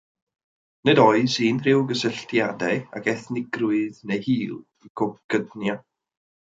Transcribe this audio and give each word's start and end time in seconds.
Nid 0.89 1.01
oes 1.03 1.35
unrhyw 1.49 1.83
gysylltiadau 1.91 2.81
ag 3.01 3.13
ethnigrwydd 3.15 4.03
neu 4.09 4.21
hil 4.31 4.55
i 4.85 4.95
coccydnia. 5.05 5.83